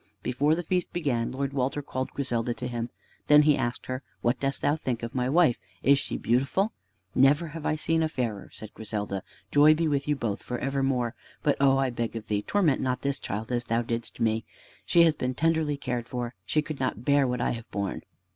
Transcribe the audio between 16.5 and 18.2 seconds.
could not bear what I have borne."